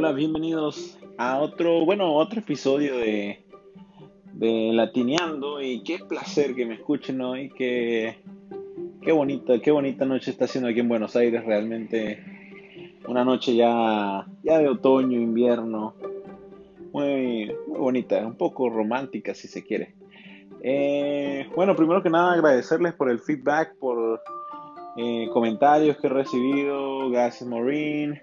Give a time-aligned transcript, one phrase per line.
[0.00, 3.42] Hola, bienvenidos a otro, bueno, otro episodio de,
[4.32, 8.18] de Latineando y qué placer que me escuchen hoy, qué,
[9.02, 12.22] qué bonita, qué bonita noche está haciendo aquí en Buenos Aires, realmente
[13.08, 15.94] una noche ya, ya de otoño, invierno,
[16.92, 19.96] muy, muy bonita, un poco romántica si se quiere.
[20.62, 24.22] Eh, bueno, primero que nada agradecerles por el feedback, por
[24.96, 28.20] eh, comentarios que he recibido, gracias Maureen.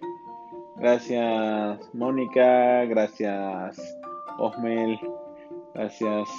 [0.78, 3.98] Gracias Mónica, gracias
[4.38, 5.00] Osmel,
[5.74, 6.30] gracias,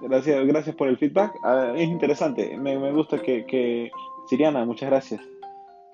[0.00, 1.34] gracias, gracias por el feedback.
[1.74, 3.90] Es interesante, me, gusta que,
[4.28, 5.20] Siriana, muchas gracias.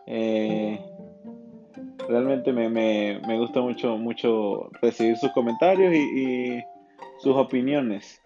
[0.06, 0.78] Eh,
[2.08, 6.62] realmente me, gusta mucho, mucho recibir sus comentarios y,
[7.18, 8.20] sus opiniones.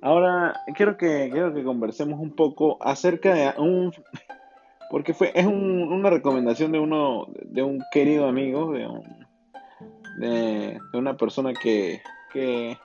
[0.00, 3.92] Ahora quiero que, quiero que conversemos un poco acerca de un
[4.92, 8.86] porque fue, es una recomendación de uno, de un querido amigo, de,
[10.18, 12.76] de, una persona que, que,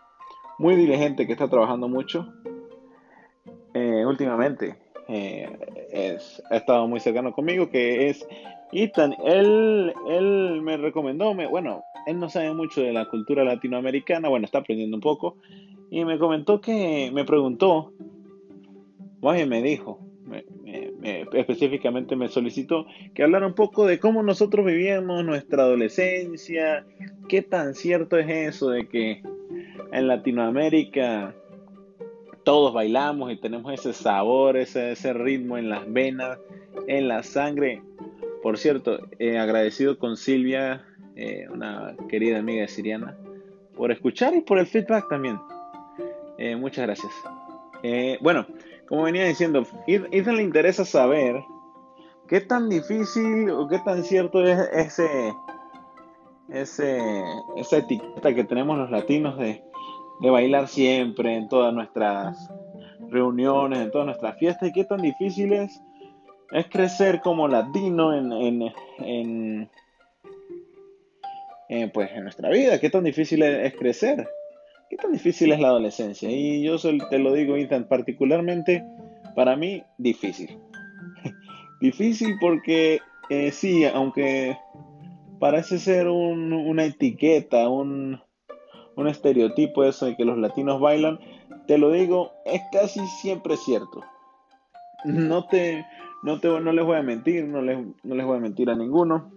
[0.57, 2.25] muy diligente, que está trabajando mucho
[3.73, 4.77] eh, últimamente.
[5.09, 6.17] Eh,
[6.49, 8.25] ha estado muy cercano conmigo, que es
[8.71, 9.13] Ethan.
[9.25, 14.45] Él, él me recomendó, me, bueno, él no sabe mucho de la cultura latinoamericana, bueno,
[14.45, 15.35] está aprendiendo un poco,
[15.91, 17.91] y me comentó que, me preguntó,
[19.19, 20.06] oye, me dijo,
[21.33, 26.85] específicamente me solicitó que hablara un poco de cómo nosotros vivíamos nuestra adolescencia,
[27.27, 29.21] qué tan cierto es eso de que
[29.91, 31.33] en Latinoamérica
[32.43, 36.39] todos bailamos y tenemos ese sabor, ese, ese ritmo en las venas,
[36.87, 37.81] en la sangre.
[38.41, 40.85] Por cierto, he agradecido con Silvia,
[41.15, 43.17] eh, una querida amiga de Siriana,
[43.75, 45.37] por escuchar y por el feedback también.
[46.37, 47.11] Eh, muchas gracias.
[47.83, 48.45] Eh, bueno,
[48.87, 51.43] como venía diciendo, Ethan le interesa saber
[52.27, 55.33] qué tan difícil o qué tan cierto es ese,
[56.49, 57.23] ese
[57.57, 59.61] esa etiqueta que tenemos los latinos de,
[60.21, 62.49] bailar siempre en todas nuestras
[63.09, 65.81] reuniones, en todas nuestras fiestas, y qué tan difícil es,
[66.71, 69.69] crecer como latino en, en,
[71.69, 74.27] en, pues, en nuestra vida, qué tan difícil es crecer.
[74.89, 76.29] ¿Qué tan difícil es la adolescencia?
[76.31, 76.77] Y yo
[77.09, 78.85] te lo digo, Ethan, particularmente
[79.35, 80.57] para mí, difícil.
[81.81, 82.99] difícil porque
[83.29, 84.57] eh, sí, aunque
[85.39, 88.19] parece ser una etiqueta, un,
[88.95, 91.19] un estereotipo eso de que los latinos bailan,
[91.67, 94.01] te lo digo, es casi siempre cierto.
[95.03, 95.85] No te,
[96.23, 98.75] no te, no les voy a mentir, no les, no les voy a mentir a
[98.75, 99.31] ninguno.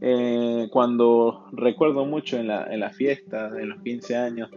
[0.00, 4.50] Eh, cuando recuerdo mucho en la, en la fiesta de los 15 años,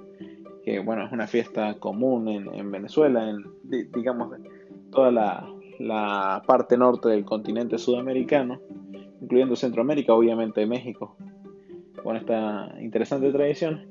[0.63, 3.43] que bueno, es una fiesta común en, Venezuela, en
[3.91, 4.37] digamos
[4.91, 5.49] toda la,
[5.79, 8.61] la, parte norte del continente sudamericano,
[9.21, 11.17] incluyendo Centroamérica, obviamente México,
[12.01, 13.85] con esta interesante tradición.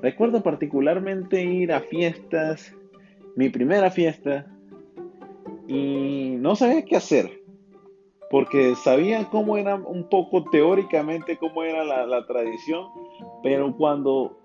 [0.00, 2.72] Recuerdo particularmente ir a fiestas,
[3.34, 4.46] mi primera fiesta,
[5.66, 7.39] y no sabía qué hacer
[8.30, 12.86] porque sabía cómo era un poco teóricamente cómo era la, tradición,
[13.42, 14.38] pero cuando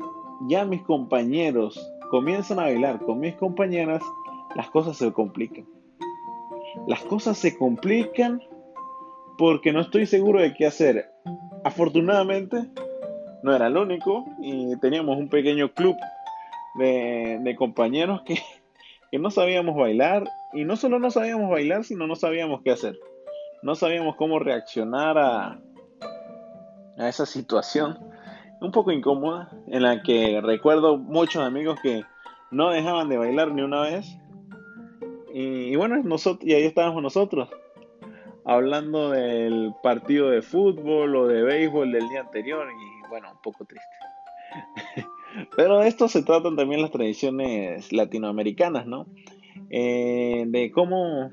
[0.48, 1.80] ya mis compañeros
[2.10, 4.02] comienzan a bailar con mis compañeras,
[4.56, 5.68] las cosas se complican.
[6.88, 8.42] Las cosas se complican
[9.38, 11.08] porque no estoy seguro de qué hacer.
[11.64, 12.66] Afortunadamente,
[13.44, 15.96] no era el único y teníamos un pequeño club
[16.80, 18.40] de, compañeros que,
[19.12, 22.96] que no sabíamos bailar y no solo no sabíamos bailar, sino no sabíamos qué hacer
[23.66, 25.60] no sabíamos cómo reaccionar a,
[27.00, 27.98] a esa situación
[28.62, 32.04] un poco incómoda en la que recuerdo muchos amigos que
[32.52, 34.06] no dejaban de bailar ni una vez.
[35.34, 37.50] Y, bueno, nosotros, y ahí estábamos nosotros,
[38.46, 43.66] hablando del partido de fútbol o de béisbol del día anterior y bueno, un poco
[43.66, 45.08] triste.
[45.58, 49.08] Pero de esto se tratan también las tradiciones latinoamericanas, ¿no?
[49.72, 51.32] Eh, de cómo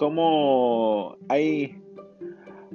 [0.00, 1.76] cómo hay,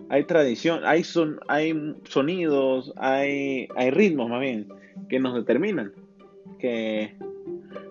[0.10, 4.68] hay tradición, hay, son, hay sonidos, hay, hay ritmos más bien,
[5.10, 5.92] que nos determinan,
[6.60, 7.16] que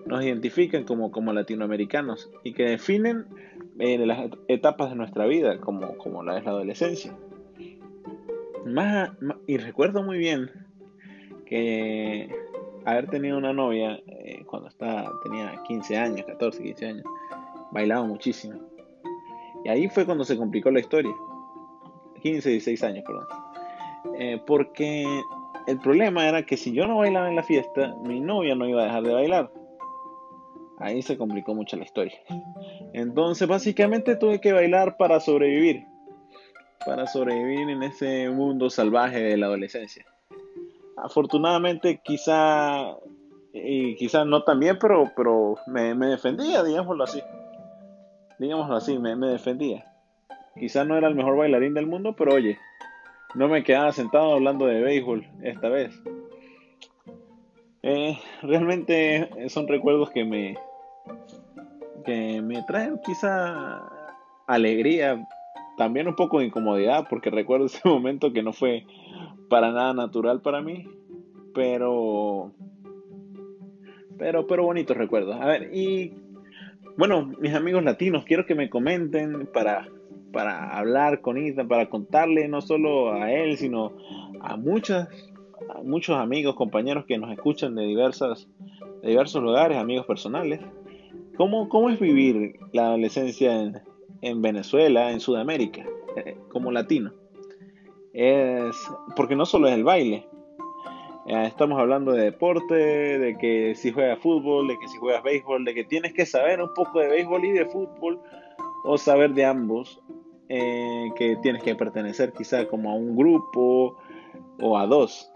[0.05, 3.25] nos identifican como, como latinoamericanos y que definen
[3.77, 7.13] eh, las etapas de nuestra vida, como, como la es la adolescencia.
[8.65, 9.11] Más,
[9.47, 10.49] y recuerdo muy bien
[11.45, 12.29] que
[12.85, 17.03] haber tenido una novia eh, cuando estaba, tenía 15 años, 14, 15 años,
[17.73, 18.74] bailaba muchísimo.
[19.65, 21.11] Y ahí fue cuando se complicó la historia.
[22.21, 23.25] 15, 16 años, perdón.
[24.19, 25.05] Eh, porque
[25.65, 28.83] el problema era que si yo no bailaba en la fiesta, mi novia no iba
[28.83, 29.51] a dejar de bailar.
[30.77, 32.15] Ahí se complicó mucho la historia.
[32.93, 35.83] Entonces, básicamente tuve que bailar para sobrevivir.
[36.85, 40.05] para sobrevivir en ese mundo salvaje de la adolescencia.
[40.97, 42.95] Afortunadamente, quizá,
[43.51, 47.19] y quizá no tan bien, pero, pero me, defendía, digámoslo así.
[48.39, 49.85] Digámoslo así, me, defendía.
[50.59, 52.57] Quizá no era el mejor bailarín del mundo, pero oye,
[53.33, 56.01] no me quedaba sentado hablando de béisbol esta vez.
[57.83, 60.57] Eh, realmente son recuerdos que me,
[62.05, 63.81] que me traen quizá
[64.47, 65.27] alegría,
[65.77, 68.85] también un poco de incomodidad, porque recuerdo ese momento que no fue
[69.49, 70.87] para nada natural para mí,
[71.53, 72.51] pero,
[74.17, 75.35] pero, pero bonitos recuerdos.
[75.39, 76.24] A ver, y
[76.97, 79.87] bueno, mis amigos latinos, quiero que me comenten para,
[80.31, 83.93] para hablar con Ethan, para contarle no solo a él, sino
[84.41, 85.09] a muchas,
[85.83, 88.47] muchos amigos, compañeros que nos escuchan de diversas,
[89.01, 90.61] de diversos lugares, amigos personales.
[91.37, 93.81] ¿Cómo, cómo es vivir la adolescencia en,
[94.25, 97.13] en Venezuela, en Sudamérica, eh, como latino.
[98.11, 98.75] Es
[99.15, 100.27] porque no solo es el baile.
[101.25, 105.73] Estamos hablando de deporte, de que si juegas fútbol, de que si juegas béisbol, de
[105.73, 108.21] que tienes que saber un poco de béisbol y de fútbol,
[108.83, 109.99] o saber de ambos,
[110.49, 113.97] eh, que tienes que pertenecer quizá como a un grupo
[114.61, 115.31] o a dos,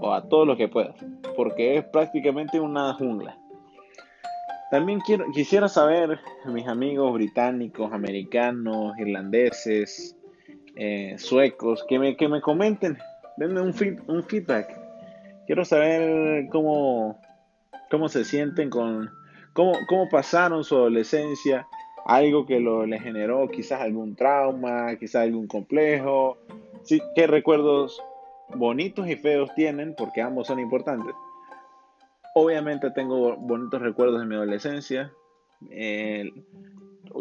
[0.00, 0.96] o a todos los que puedas,
[1.36, 3.38] porque es prácticamente una jungla.
[4.72, 10.16] También quiero, quisiera saber, mis amigos británicos, americanos, irlandeses,
[10.74, 12.98] eh, suecos, que me, que me comenten,
[13.36, 13.72] denme un,
[14.08, 14.83] un feedback.
[15.46, 17.18] Quiero saber cómo,
[17.90, 19.10] cómo se sienten con,
[19.52, 21.66] cómo, cómo pasaron su adolescencia,
[22.06, 26.38] algo que lo, les generó quizás algún trauma, quizás algún complejo,
[26.82, 28.02] sí, qué recuerdos
[28.54, 31.14] bonitos y feos tienen, porque ambos son importantes.
[32.34, 35.12] Obviamente tengo bonitos recuerdos de mi adolescencia.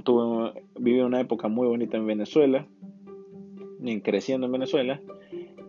[0.03, 2.65] tuve, viví una época muy bonita en Venezuela,
[4.03, 4.99] creciendo en Venezuela.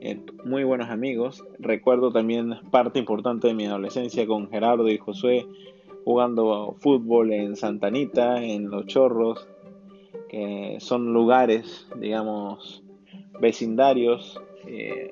[0.07, 1.43] Eh, muy buenos amigos.
[1.59, 5.47] Recuerdo también parte importante de mi adolescencia con Gerardo y Josué
[6.05, 9.49] jugando fútbol en Santanita, en Los Chorros,
[10.29, 12.85] que son lugares, digamos,
[13.41, 15.11] vecindarios eh,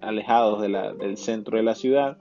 [0.00, 2.18] alejados del centro de la ciudad,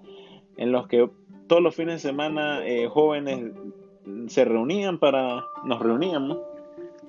[0.58, 1.10] en los que
[1.48, 3.52] todos los fines de semana eh, jóvenes
[4.28, 6.38] se reunían para, nos reuníamos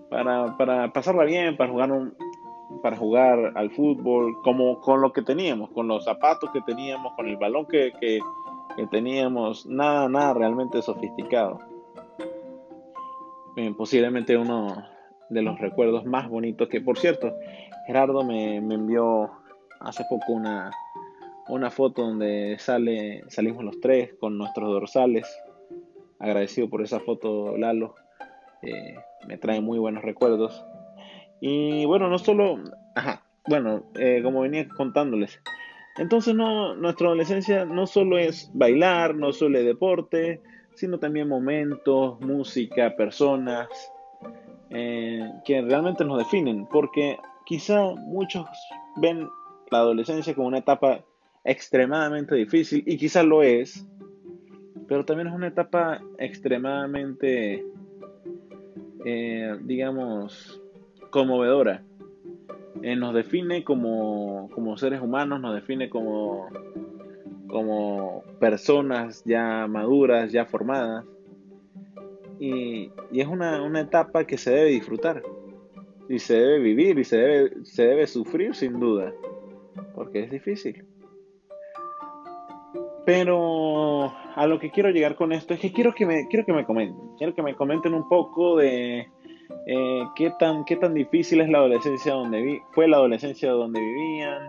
[0.08, 2.14] para, para pasarla bien, para jugar un,
[2.80, 7.28] para jugar al fútbol, como con lo que teníamos, con los zapatos que teníamos, con
[7.28, 8.20] el balón que, que,
[8.90, 11.58] teníamos, nada, nada realmente sofisticado.
[13.56, 14.86] Eh, posiblemente uno
[15.28, 17.34] de los recuerdos más bonitos que, por cierto,
[17.86, 19.30] Gerardo me, envió
[19.80, 20.70] hace poco una,
[21.48, 25.26] una foto donde sale, salimos los tres con nuestros dorsales.
[26.18, 27.94] Agradecido por esa foto, Lalo.
[28.62, 28.94] Eh,
[29.26, 30.64] me trae muy buenos recuerdos.
[31.44, 32.60] Y bueno, no solo,
[32.94, 35.40] ajá, bueno, eh, como venía contándoles.
[35.98, 40.40] Entonces no, nuestra adolescencia no solo es bailar, no solo es deporte,
[40.76, 43.68] sino también momentos, música, personas
[44.70, 46.64] eh, que realmente nos definen.
[46.70, 48.46] Porque quizá muchos
[48.98, 49.28] ven
[49.72, 51.00] la adolescencia como una etapa
[51.42, 53.84] extremadamente difícil y quizás lo es,
[54.86, 57.64] pero también es una etapa extremadamente,
[59.04, 60.61] eh, digamos,
[61.12, 61.84] conmovedora.
[62.82, 66.48] Eh, nos define como, como, seres humanos, nos define como,
[67.46, 71.04] como personas ya maduras, ya formadas.
[72.40, 75.22] Y, y es una, una, etapa que se debe disfrutar.
[76.08, 79.12] Y se debe vivir y se debe, se debe sufrir sin duda.
[79.94, 80.84] Porque es difícil.
[83.04, 86.52] Pero a lo que quiero llegar con esto es que quiero que me, quiero que
[86.52, 89.08] me comenten, quiero que me comenten un poco de
[89.66, 94.48] eh, qué, tan, qué tan difícil es la adolescencia donde fue la adolescencia donde vivían,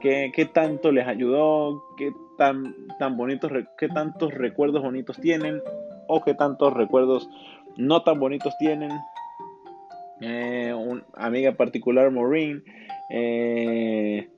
[0.00, 5.60] qué, qué tanto les ayudó, qué tan, tan bonitos, qué tantos recuerdos bonitos tienen
[6.08, 7.28] o qué tantos recuerdos
[7.76, 8.90] no tan bonitos tienen.
[10.20, 12.62] Eh, una amiga particular, Maureen,
[13.10, 14.28] eh,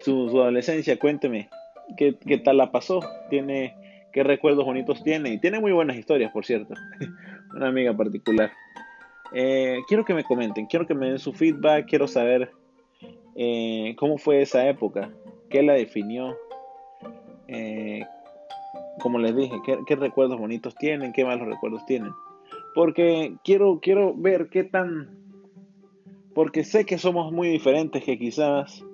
[0.00, 1.48] su, su adolescencia, cuénteme,
[1.96, 3.74] qué, tal la pasó, tiene
[4.12, 6.74] qué recuerdos bonitos tiene y tiene muy buenas historias, por cierto.
[7.54, 8.50] Una amiga particular.
[9.32, 12.50] Eh, quiero que me comenten, quiero que me den su feedback, quiero saber
[13.34, 15.10] eh, cómo fue esa época,
[15.50, 16.36] qué la definió.
[17.46, 18.04] Eh,
[19.00, 19.54] como les dije,
[19.86, 22.12] ¿qué, recuerdos bonitos tienen, qué malos recuerdos tienen.
[22.74, 25.16] Porque quiero, quiero ver qué tan...
[26.34, 28.84] Porque sé que somos muy diferentes, que quizás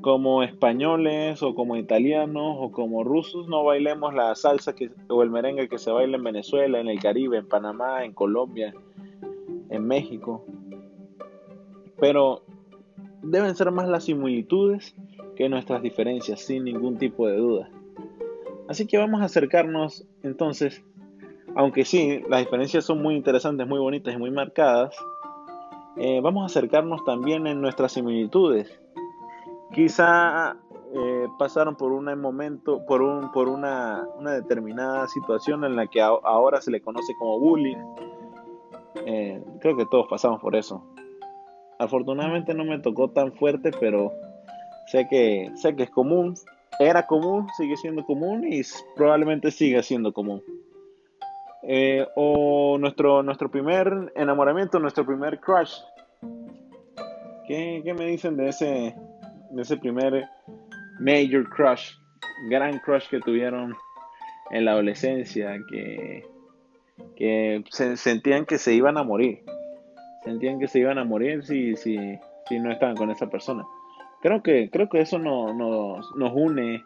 [0.00, 4.74] como españoles o como italianos o como rusos no bailemos la salsa
[5.08, 8.72] o el merengue que se baila en Venezuela, en el Caribe, en Panamá, en Colombia,
[9.70, 10.44] en México.
[11.98, 12.42] Pero
[13.22, 14.94] deben ser más las similitudes
[15.36, 17.70] que nuestras diferencias, sin ningún tipo de duda.
[18.68, 20.84] Así que vamos a acercarnos entonces,
[21.56, 24.94] aunque sí, las diferencias son muy interesantes, muy bonitas y muy marcadas,
[25.96, 28.70] eh, vamos a acercarnos también en nuestras similitudes.
[29.72, 30.56] Quizá
[30.94, 36.00] eh, pasaron por un momento, por, un, por una, una, determinada situación en la que
[36.00, 37.78] ahora se le conoce como bullying.
[39.06, 40.84] Eh, creo que todos pasamos por eso.
[41.78, 44.12] Afortunadamente no me tocó tan fuerte, pero
[44.86, 46.34] sé que, sé que es común.
[46.78, 48.62] Era común, sigue siendo común y
[48.96, 50.42] probablemente siga siendo común.
[51.62, 55.74] Eh, o nuestro, nuestro primer enamoramiento, nuestro primer crush.
[57.46, 58.94] ¿Qué, me dicen de ese,
[59.50, 60.24] de ese primer
[61.00, 61.92] major crush?
[62.48, 63.76] Gran crush que tuvieron
[64.50, 66.24] en la adolescencia, que,
[67.16, 69.40] que se, sentían que se iban a morir.
[70.24, 71.96] Sentían que se iban a morir si, si,
[72.48, 73.64] si no estaban con esa persona.
[74.20, 76.84] Creo que, creo que eso no, nos une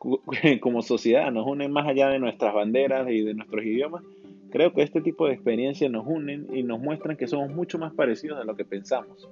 [0.60, 4.02] como sociedad, nos une más allá de nuestras banderas y de nuestros idiomas.
[4.50, 7.94] Creo que este tipo de experiencias nos unen y nos muestran que somos mucho más
[7.94, 9.28] parecidos de lo que pensamos.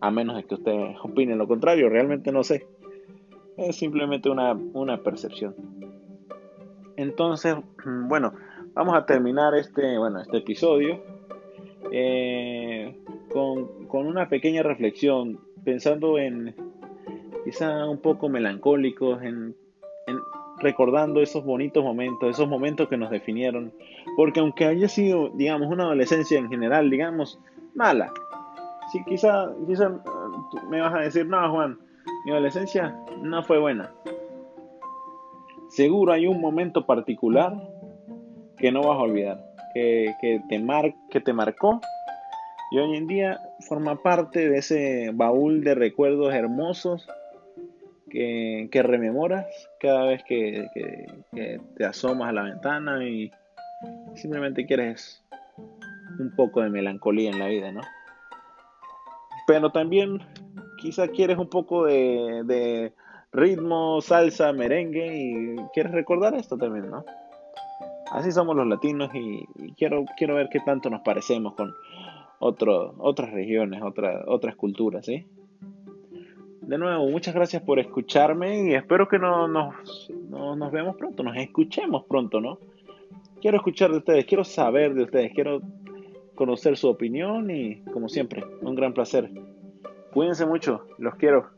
[0.00, 2.66] A menos de que ustedes opinen lo contrario, realmente no sé.
[3.56, 5.54] Es simplemente una, una percepción.
[6.96, 8.32] Entonces, bueno,
[8.74, 11.00] vamos a terminar este, bueno, este episodio
[11.92, 12.96] eh,
[13.32, 16.54] con, con una pequeña reflexión, pensando en,
[17.44, 19.54] quizá un poco melancólicos, en,
[20.58, 23.72] recordando esos bonitos momentos, esos momentos que nos definieron.
[24.16, 27.38] Porque aunque haya sido, digamos, una adolescencia en general, digamos,
[27.74, 28.12] mala,
[28.90, 29.90] sí, quizá, quizá
[30.70, 31.78] me vas a decir, no, Juan,
[32.24, 33.92] mi adolescencia no fue buena.
[35.76, 37.52] Seguro hay un momento particular
[38.56, 41.82] que no vas a olvidar, que, que, te, mar, que te marcó
[42.70, 47.06] y hoy en día forma parte de ese baúl de recuerdos hermosos
[48.08, 49.44] que, rememoras
[49.78, 50.66] cada vez que,
[51.76, 53.30] te asomas a la ventana y
[54.14, 55.22] simplemente quieres
[56.18, 57.82] un poco de melancolía en la vida, ¿no?
[59.46, 60.22] Pero también
[60.80, 62.94] quizá quieres un poco de,
[63.32, 67.04] ritmo, salsa, merengue y quieres recordar esto también, ¿no?
[68.10, 69.44] Así somos los latinos y,
[69.76, 71.74] quiero, quiero ver qué tanto nos parecemos con
[72.38, 75.26] otras regiones, otras culturas, ¿sí?
[76.66, 81.36] de nuevo, muchas gracias por escucharme y espero que no, nos, nos vemos pronto, nos
[81.36, 82.58] escuchemos pronto, ¿no?
[83.40, 85.62] Quiero escuchar de ustedes, quiero saber de ustedes, quiero
[86.34, 89.30] conocer su opinión y como siempre, un gran placer.
[90.12, 91.50] Cuídense mucho, los quiero.